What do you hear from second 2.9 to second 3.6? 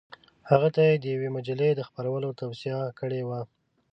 کړې وه.